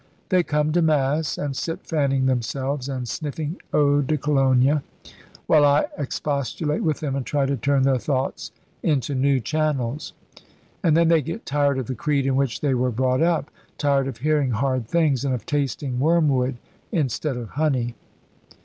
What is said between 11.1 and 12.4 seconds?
get tired of the creed in